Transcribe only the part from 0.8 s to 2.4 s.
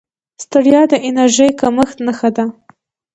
د انرژۍ کمښت نښه